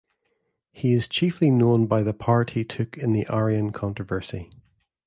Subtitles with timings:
[0.71, 4.49] He is chiefly known by the part he took in the Arian controversy.